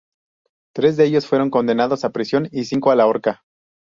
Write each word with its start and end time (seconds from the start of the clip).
Tres 0.73 0.97
de 0.97 1.05
ellos 1.05 1.27
fueron 1.27 1.51
condenados 1.51 2.03
a 2.03 2.09
prisión 2.09 2.49
y 2.51 2.63
cinco 2.63 2.89
a 2.89 2.95
la 2.95 3.05
horca. 3.05 3.43